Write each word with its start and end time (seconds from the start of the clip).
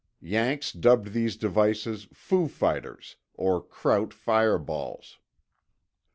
Yanks 0.19 0.71
dubbed 0.71 1.13
these 1.13 1.37
devices 1.37 2.07
"foo 2.11 2.47
fighters" 2.47 3.17
or 3.35 3.61
"Kraut 3.61 4.15
fireballs." 4.15 5.19